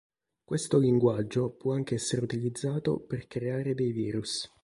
[0.43, 4.51] Questo linguaggio può anche essere utilizzato per creare dei virus.